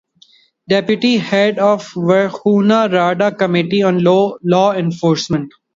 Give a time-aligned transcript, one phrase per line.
[0.67, 4.35] Deputy Head of the Verkhovna Rada Committee on Law
[4.73, 5.53] Enforcement.